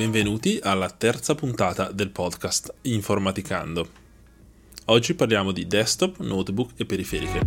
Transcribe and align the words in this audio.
Benvenuti 0.00 0.58
alla 0.62 0.88
terza 0.88 1.34
puntata 1.34 1.92
del 1.92 2.08
podcast 2.08 2.72
Informaticando. 2.84 3.86
Oggi 4.86 5.12
parliamo 5.12 5.52
di 5.52 5.66
desktop, 5.66 6.20
notebook 6.20 6.70
e 6.76 6.86
periferiche. 6.86 7.46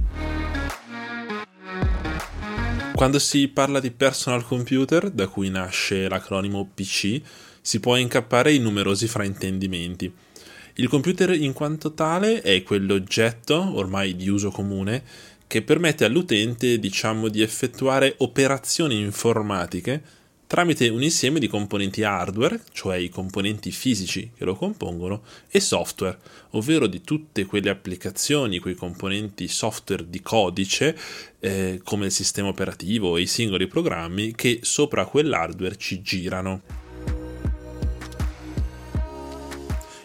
Quando 2.93 3.17
si 3.17 3.47
parla 3.47 3.79
di 3.79 3.89
personal 3.89 4.45
computer, 4.45 5.09
da 5.09 5.25
cui 5.29 5.49
nasce 5.49 6.07
l'acronimo 6.07 6.69
PC, 6.71 7.19
si 7.59 7.79
può 7.79 7.95
incappare 7.95 8.53
in 8.53 8.61
numerosi 8.61 9.07
fraintendimenti. 9.07 10.13
Il 10.75 10.89
computer 10.89 11.31
in 11.31 11.53
quanto 11.53 11.95
tale 11.95 12.43
è 12.43 12.61
quell'oggetto, 12.61 13.75
ormai 13.75 14.15
di 14.15 14.29
uso 14.29 14.51
comune, 14.51 15.03
che 15.47 15.63
permette 15.63 16.05
all'utente, 16.05 16.77
diciamo, 16.77 17.29
di 17.29 17.41
effettuare 17.41 18.13
operazioni 18.19 18.99
informatiche 18.99 20.21
tramite 20.53 20.87
un 20.87 21.01
insieme 21.01 21.39
di 21.39 21.47
componenti 21.47 22.03
hardware, 22.03 22.61
cioè 22.73 22.97
i 22.97 23.09
componenti 23.09 23.71
fisici 23.71 24.29
che 24.37 24.45
lo 24.45 24.53
compongono, 24.53 25.23
e 25.49 25.59
software, 25.59 26.19
ovvero 26.51 26.85
di 26.85 27.01
tutte 27.01 27.45
quelle 27.45 27.71
applicazioni, 27.71 28.59
quei 28.59 28.75
componenti 28.75 29.47
software 29.47 30.07
di 30.07 30.21
codice, 30.21 30.95
eh, 31.39 31.81
come 31.83 32.05
il 32.05 32.11
sistema 32.11 32.49
operativo 32.49 33.17
e 33.17 33.21
i 33.21 33.25
singoli 33.25 33.65
programmi, 33.65 34.35
che 34.35 34.59
sopra 34.61 35.07
quell'hardware 35.07 35.75
ci 35.75 36.03
girano. 36.03 36.61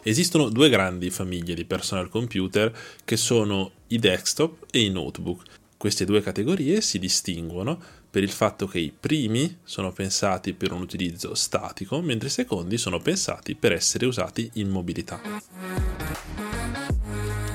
Esistono 0.03 0.49
due 0.49 0.71
grandi 0.71 1.11
famiglie 1.11 1.53
di 1.53 1.67
personal 1.67 2.09
computer 2.09 2.75
che 3.05 3.19
sono 3.19 3.73
i 3.89 3.99
desktop 3.99 4.65
e 4.71 4.81
i 4.81 4.89
notebook. 4.89 5.43
Queste 5.77 6.07
due 6.07 6.23
categorie 6.23 6.81
si 6.81 6.99
distinguono 6.99 7.98
per 8.11 8.23
il 8.23 8.31
fatto 8.31 8.67
che 8.67 8.79
i 8.79 8.93
primi 8.99 9.59
sono 9.65 9.93
pensati 9.93 10.55
per 10.55 10.73
un 10.73 10.81
utilizzo 10.81 11.35
statico, 11.35 12.01
mentre 12.01 12.29
i 12.29 12.33
secondi 12.33 12.79
sono 12.79 13.01
pensati 13.01 13.55
per 13.55 13.73
essere 13.73 14.07
usati 14.07 14.51
in 14.55 14.69
mobilità. 14.71 15.21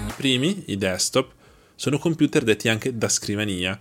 I 0.07 0.13
primi, 0.15 0.65
i 0.67 0.77
desktop, 0.77 1.31
sono 1.75 1.97
computer 1.97 2.43
detti 2.43 2.69
anche 2.69 2.95
da 2.97 3.09
scrivania, 3.09 3.77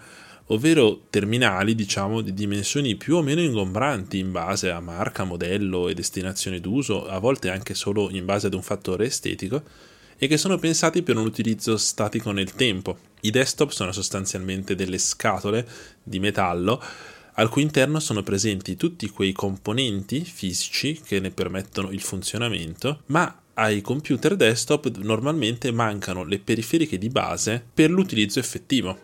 ovvero 0.47 1.03
terminali, 1.11 1.75
diciamo, 1.75 2.21
di 2.21 2.33
dimensioni 2.33 2.97
più 2.97 3.17
o 3.17 3.23
meno 3.23 3.41
ingombranti 3.41 4.19
in 4.19 4.33
base 4.33 4.71
a 4.71 4.81
marca, 4.81 5.25
modello 5.25 5.89
e 5.89 5.95
destinazione 5.95 6.59
d'uso, 6.59 7.07
a 7.07 7.19
volte 7.19 7.51
anche 7.51 7.75
solo 7.75 8.11
in 8.11 8.25
base 8.25 8.47
ad 8.47 8.55
un 8.55 8.63
fattore 8.63 9.07
estetico, 9.07 9.63
e 10.23 10.29
che 10.29 10.37
sono 10.37 10.57
pensati 10.57 11.03
per 11.03 11.17
un 11.17 11.27
utilizzo 11.27 11.77
statico 11.77 12.31
nel 12.31 12.53
tempo. 12.53 12.97
I 13.23 13.33
desktop 13.33 13.71
sono 13.71 13.91
sostanzialmente 13.91 14.77
delle 14.77 14.99
scatole 14.99 15.67
di 16.01 16.21
metallo 16.21 16.81
al 17.33 17.49
cui 17.49 17.63
interno 17.63 17.99
sono 17.99 18.23
presenti 18.23 18.77
tutti 18.77 19.09
quei 19.09 19.33
componenti 19.33 20.25
fisici 20.25 21.01
che 21.05 21.19
ne 21.19 21.33
permettono 21.33 21.91
il 21.91 22.01
funzionamento, 22.03 23.03
ma 23.07 23.37
ai 23.55 23.81
computer 23.81 24.37
desktop 24.37 24.97
normalmente 24.99 25.73
mancano 25.73 26.23
le 26.23 26.39
periferiche 26.39 26.99
di 26.99 27.09
base 27.09 27.61
per 27.75 27.91
l'utilizzo 27.91 28.39
effettivo. 28.39 29.01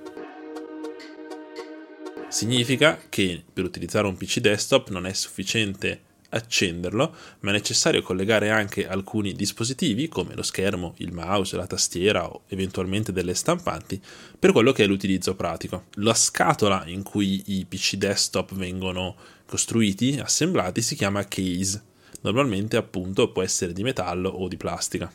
Significa 2.28 2.96
che 3.08 3.42
per 3.52 3.64
utilizzare 3.64 4.06
un 4.06 4.16
PC 4.16 4.38
desktop 4.38 4.90
non 4.90 5.04
è 5.04 5.12
sufficiente 5.14 6.02
accenderlo, 6.30 7.14
ma 7.40 7.50
è 7.50 7.52
necessario 7.52 8.02
collegare 8.02 8.50
anche 8.50 8.86
alcuni 8.86 9.32
dispositivi 9.32 10.08
come 10.08 10.34
lo 10.34 10.42
schermo, 10.42 10.94
il 10.98 11.12
mouse, 11.12 11.56
la 11.56 11.66
tastiera 11.66 12.28
o 12.28 12.42
eventualmente 12.48 13.12
delle 13.12 13.34
stampanti 13.34 14.00
per 14.38 14.52
quello 14.52 14.72
che 14.72 14.84
è 14.84 14.86
l'utilizzo 14.86 15.34
pratico. 15.34 15.84
La 15.94 16.14
scatola 16.14 16.84
in 16.86 17.02
cui 17.02 17.42
i 17.46 17.64
PC 17.66 17.96
desktop 17.96 18.54
vengono 18.54 19.16
costruiti, 19.46 20.18
assemblati, 20.22 20.82
si 20.82 20.94
chiama 20.94 21.26
case. 21.26 21.82
Normalmente 22.20 22.76
appunto 22.76 23.30
può 23.32 23.42
essere 23.42 23.72
di 23.72 23.82
metallo 23.82 24.28
o 24.28 24.48
di 24.48 24.56
plastica. 24.56 25.10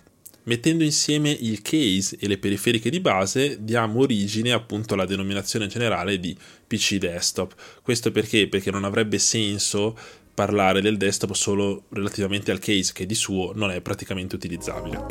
Mettendo 0.46 0.84
insieme 0.84 1.30
il 1.30 1.62
case 1.62 2.18
e 2.20 2.28
le 2.28 2.38
periferiche 2.38 2.90
di 2.90 3.00
base 3.00 3.64
diamo 3.64 4.02
origine 4.02 4.52
appunto 4.52 4.94
alla 4.94 5.06
denominazione 5.06 5.68
generale 5.68 6.20
di 6.20 6.36
PC 6.68 6.98
desktop. 6.98 7.56
Questo 7.82 8.12
perché? 8.12 8.50
Perché 8.50 8.70
non 8.70 8.84
avrebbe 8.84 9.20
senso 9.20 9.98
parlare 10.34 10.82
del 10.82 10.98
desktop 10.98 11.34
solo 11.34 11.84
relativamente 11.90 12.52
al 12.52 12.60
case 12.60 12.92
che 12.94 13.06
di 13.06 13.16
suo 13.16 13.52
non 13.54 13.72
è 13.72 13.82
praticamente 13.82 14.36
utilizzabile. 14.36 15.06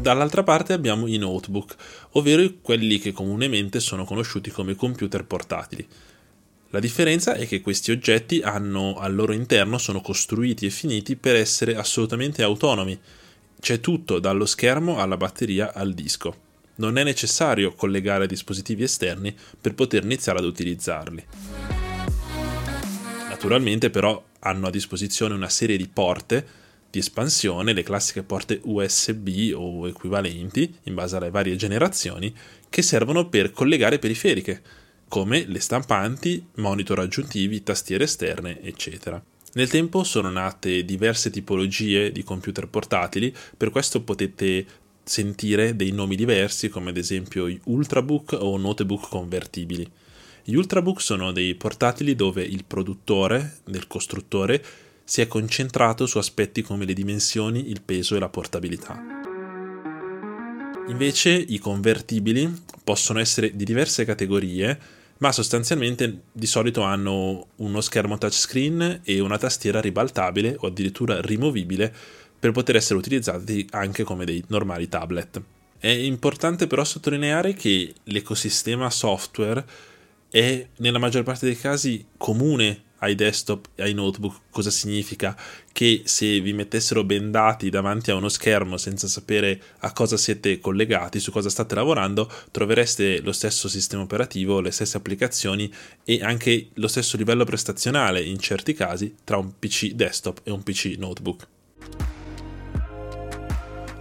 Dall'altra 0.00 0.42
parte 0.42 0.72
abbiamo 0.72 1.06
i 1.06 1.16
notebook, 1.16 1.74
ovvero 2.12 2.48
quelli 2.62 2.98
che 2.98 3.12
comunemente 3.12 3.80
sono 3.80 4.04
conosciuti 4.04 4.50
come 4.50 4.74
computer 4.74 5.24
portatili. 5.24 5.86
La 6.70 6.80
differenza 6.80 7.34
è 7.34 7.46
che 7.46 7.60
questi 7.60 7.90
oggetti 7.90 8.40
hanno 8.40 8.98
al 8.98 9.14
loro 9.14 9.32
interno 9.32 9.78
sono 9.78 10.00
costruiti 10.00 10.66
e 10.66 10.70
finiti 10.70 11.16
per 11.16 11.34
essere 11.34 11.76
assolutamente 11.76 12.42
autonomi. 12.42 12.98
C'è 13.58 13.80
tutto 13.80 14.18
dallo 14.18 14.46
schermo 14.46 14.98
alla 14.98 15.16
batteria 15.16 15.72
al 15.72 15.94
disco 15.94 16.44
non 16.76 16.98
è 16.98 17.04
necessario 17.04 17.74
collegare 17.74 18.26
dispositivi 18.26 18.82
esterni 18.82 19.34
per 19.60 19.74
poter 19.74 20.04
iniziare 20.04 20.38
ad 20.38 20.44
utilizzarli. 20.44 21.24
Naturalmente 23.28 23.90
però 23.90 24.24
hanno 24.40 24.66
a 24.66 24.70
disposizione 24.70 25.34
una 25.34 25.48
serie 25.48 25.76
di 25.76 25.88
porte 25.88 26.64
di 26.90 26.98
espansione, 27.00 27.72
le 27.72 27.82
classiche 27.82 28.22
porte 28.22 28.60
USB 28.62 29.52
o 29.54 29.86
equivalenti 29.86 30.74
in 30.84 30.94
base 30.94 31.16
alle 31.16 31.30
varie 31.30 31.56
generazioni, 31.56 32.34
che 32.70 32.82
servono 32.82 33.28
per 33.28 33.50
collegare 33.50 33.98
periferiche, 33.98 34.62
come 35.08 35.44
le 35.46 35.60
stampanti, 35.60 36.46
monitor 36.56 37.00
aggiuntivi, 37.00 37.62
tastiere 37.62 38.04
esterne, 38.04 38.62
eccetera. 38.62 39.22
Nel 39.52 39.68
tempo 39.68 40.04
sono 40.04 40.30
nate 40.30 40.84
diverse 40.84 41.30
tipologie 41.30 42.12
di 42.12 42.22
computer 42.22 42.68
portatili, 42.68 43.34
per 43.56 43.70
questo 43.70 44.02
potete 44.02 44.66
sentire 45.08 45.76
dei 45.76 45.92
nomi 45.92 46.16
diversi 46.16 46.68
come 46.68 46.90
ad 46.90 46.96
esempio 46.96 47.48
gli 47.48 47.58
Ultrabook 47.64 48.36
o 48.40 48.56
notebook 48.56 49.08
convertibili. 49.08 49.88
Gli 50.42 50.54
Ultrabook 50.54 51.00
sono 51.00 51.30
dei 51.30 51.54
portatili 51.54 52.16
dove 52.16 52.42
il 52.42 52.64
produttore, 52.64 53.58
del 53.64 53.86
costruttore, 53.86 54.62
si 55.04 55.20
è 55.20 55.28
concentrato 55.28 56.06
su 56.06 56.18
aspetti 56.18 56.62
come 56.62 56.84
le 56.84 56.92
dimensioni, 56.92 57.70
il 57.70 57.82
peso 57.82 58.16
e 58.16 58.18
la 58.18 58.28
portabilità. 58.28 59.00
Invece 60.88 61.30
i 61.30 61.58
convertibili 61.58 62.52
possono 62.82 63.20
essere 63.20 63.54
di 63.54 63.64
diverse 63.64 64.04
categorie, 64.04 64.78
ma 65.18 65.30
sostanzialmente 65.30 66.22
di 66.32 66.46
solito 66.46 66.82
hanno 66.82 67.46
uno 67.56 67.80
schermo 67.80 68.18
touchscreen 68.18 69.00
e 69.04 69.20
una 69.20 69.38
tastiera 69.38 69.80
ribaltabile 69.80 70.56
o 70.58 70.66
addirittura 70.66 71.20
rimovibile 71.20 71.94
per 72.38 72.52
poter 72.52 72.76
essere 72.76 72.98
utilizzati 72.98 73.66
anche 73.70 74.04
come 74.04 74.24
dei 74.24 74.42
normali 74.48 74.88
tablet. 74.88 75.40
È 75.78 75.88
importante 75.88 76.66
però 76.66 76.84
sottolineare 76.84 77.54
che 77.54 77.92
l'ecosistema 78.04 78.90
software 78.90 79.64
è 80.30 80.66
nella 80.78 80.98
maggior 80.98 81.22
parte 81.22 81.46
dei 81.46 81.56
casi 81.56 82.04
comune 82.16 82.84
ai 82.98 83.14
desktop 83.14 83.68
e 83.74 83.82
ai 83.82 83.94
notebook. 83.94 84.40
Cosa 84.50 84.70
significa? 84.70 85.36
Che 85.72 86.02
se 86.04 86.40
vi 86.40 86.52
mettessero 86.52 87.04
bendati 87.04 87.68
davanti 87.68 88.10
a 88.10 88.14
uno 88.14 88.28
schermo 88.28 88.76
senza 88.76 89.06
sapere 89.06 89.60
a 89.80 89.92
cosa 89.92 90.16
siete 90.16 90.58
collegati, 90.60 91.20
su 91.20 91.30
cosa 91.30 91.50
state 91.50 91.74
lavorando, 91.74 92.30
trovereste 92.50 93.20
lo 93.20 93.32
stesso 93.32 93.68
sistema 93.68 94.02
operativo, 94.02 94.60
le 94.60 94.70
stesse 94.70 94.96
applicazioni 94.96 95.72
e 96.04 96.22
anche 96.22 96.70
lo 96.74 96.88
stesso 96.88 97.16
livello 97.16 97.44
prestazionale 97.44 98.22
in 98.22 98.38
certi 98.38 98.72
casi 98.72 99.14
tra 99.24 99.36
un 99.36 99.58
PC 99.58 99.92
desktop 99.92 100.40
e 100.44 100.50
un 100.50 100.62
PC 100.62 100.96
notebook. 100.98 101.46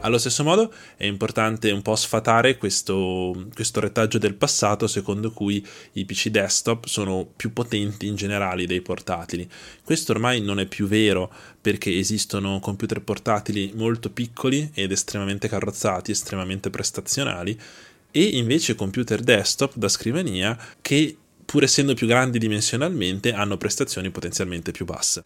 Allo 0.05 0.19
stesso 0.19 0.43
modo 0.43 0.71
è 0.97 1.05
importante 1.07 1.71
un 1.71 1.81
po' 1.81 1.95
sfatare 1.95 2.57
questo, 2.57 3.47
questo 3.55 3.79
retaggio 3.79 4.19
del 4.19 4.35
passato 4.35 4.85
secondo 4.85 5.31
cui 5.31 5.65
i 5.93 6.05
PC 6.05 6.27
desktop 6.27 6.85
sono 6.85 7.27
più 7.35 7.51
potenti 7.51 8.05
in 8.05 8.15
generale 8.15 8.67
dei 8.67 8.81
portatili. 8.81 9.49
Questo 9.83 10.11
ormai 10.11 10.41
non 10.41 10.59
è 10.59 10.67
più 10.67 10.85
vero 10.85 11.33
perché 11.59 11.97
esistono 11.97 12.59
computer 12.59 13.01
portatili 13.01 13.71
molto 13.73 14.11
piccoli 14.11 14.69
ed 14.75 14.91
estremamente 14.91 15.47
carrozzati, 15.47 16.11
estremamente 16.11 16.69
prestazionali 16.69 17.59
e 18.11 18.21
invece 18.21 18.75
computer 18.75 19.21
desktop 19.21 19.73
da 19.73 19.89
scrivania 19.89 20.55
che 20.83 21.17
pur 21.43 21.63
essendo 21.63 21.95
più 21.95 22.05
grandi 22.05 22.37
dimensionalmente 22.37 23.33
hanno 23.33 23.57
prestazioni 23.57 24.11
potenzialmente 24.11 24.69
più 24.71 24.85
basse. 24.85 25.23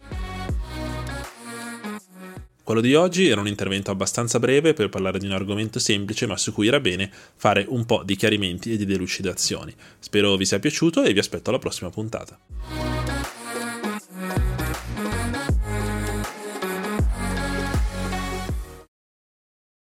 Quello 2.70 2.84
di 2.84 2.94
oggi 2.94 3.26
era 3.26 3.40
un 3.40 3.48
intervento 3.48 3.90
abbastanza 3.90 4.38
breve 4.38 4.74
per 4.74 4.90
parlare 4.90 5.18
di 5.18 5.26
un 5.26 5.32
argomento 5.32 5.80
semplice 5.80 6.26
ma 6.26 6.36
su 6.36 6.52
cui 6.52 6.68
era 6.68 6.78
bene 6.78 7.10
fare 7.34 7.64
un 7.66 7.84
po' 7.84 8.04
di 8.04 8.14
chiarimenti 8.14 8.72
e 8.72 8.76
di 8.76 8.84
delucidazioni. 8.84 9.74
Spero 9.98 10.36
vi 10.36 10.44
sia 10.44 10.60
piaciuto 10.60 11.02
e 11.02 11.12
vi 11.12 11.18
aspetto 11.18 11.50
alla 11.50 11.58
prossima 11.58 11.90
puntata. 11.90 12.38